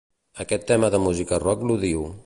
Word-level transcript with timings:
Aquest 0.45 0.65
tema 0.71 0.89
de 0.95 1.03
música 1.05 1.41
rock 1.47 1.67
l'odio. 1.71 2.13